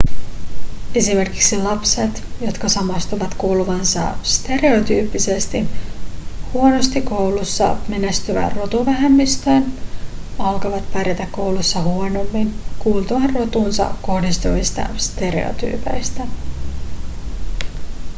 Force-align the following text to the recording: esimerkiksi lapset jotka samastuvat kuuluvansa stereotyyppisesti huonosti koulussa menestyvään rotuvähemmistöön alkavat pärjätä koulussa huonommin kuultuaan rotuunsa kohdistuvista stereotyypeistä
esimerkiksi 0.95 1.57
lapset 1.57 2.23
jotka 2.45 2.69
samastuvat 2.69 3.33
kuuluvansa 3.33 4.15
stereotyyppisesti 4.23 5.67
huonosti 6.53 7.01
koulussa 7.01 7.77
menestyvään 7.87 8.51
rotuvähemmistöön 8.51 9.73
alkavat 10.39 10.91
pärjätä 10.93 11.27
koulussa 11.31 11.81
huonommin 11.81 12.53
kuultuaan 12.83 13.29
rotuunsa 13.35 13.91
kohdistuvista 14.01 14.81
stereotyypeistä 14.97 16.23